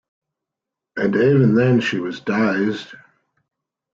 And 0.97 1.15
even 1.15 1.53
then 1.53 1.79
she 1.79 1.99
was 1.99 2.21
dazed. 2.21 2.91